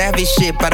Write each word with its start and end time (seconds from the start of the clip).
savage 0.00 0.28
shit. 0.28 0.54
Bada 0.56 0.69